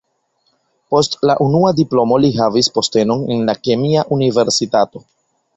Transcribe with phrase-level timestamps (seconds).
[0.93, 5.07] Post la unua diplomo li havis postenon en la kemia universitato.